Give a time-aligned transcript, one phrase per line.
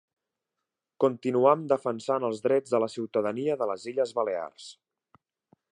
[1.03, 4.71] Continuam defensant els drets de la ciutadania de les Illes Balears.